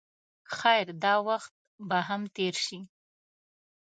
[0.57, 1.53] خیر دا وخت
[1.89, 2.79] به هم تېر شي.